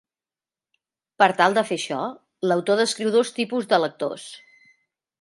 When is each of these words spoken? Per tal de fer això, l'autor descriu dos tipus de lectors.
Per 1.23 1.27
tal 1.41 1.59
de 1.59 1.65
fer 1.69 1.79
això, 1.81 2.01
l'autor 2.51 2.83
descriu 2.83 3.15
dos 3.19 3.35
tipus 3.39 3.73
de 3.75 3.85
lectors. 3.89 4.29